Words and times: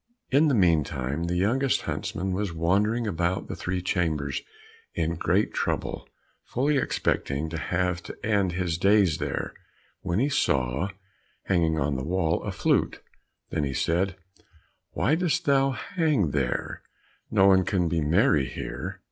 In 0.31 0.47
the 0.47 0.55
meantime 0.55 1.25
the 1.25 1.35
youngest 1.37 1.81
huntsman 1.81 2.31
was 2.31 2.51
wandering 2.51 3.05
about 3.05 3.47
the 3.47 3.55
three 3.55 3.83
chambers 3.83 4.41
in 4.95 5.13
great 5.13 5.53
trouble, 5.53 6.09
fully 6.43 6.77
expecting 6.77 7.49
to 7.49 7.59
have 7.59 8.01
to 8.05 8.17
end 8.25 8.53
his 8.53 8.79
days 8.79 9.19
there, 9.19 9.53
when 9.99 10.17
he 10.17 10.27
saw, 10.27 10.89
hanging 11.43 11.77
on 11.77 11.97
the 11.97 12.03
wall, 12.03 12.41
a 12.41 12.51
flute; 12.51 12.99
then 13.51 13.71
said 13.75 14.09
he, 14.37 14.43
"Why 14.93 15.13
dost 15.13 15.45
thou 15.45 15.69
hang 15.69 16.31
there, 16.31 16.81
no 17.29 17.45
one 17.45 17.63
can 17.63 17.87
be 17.87 18.01
merry 18.01 18.47
here?" 18.47 18.99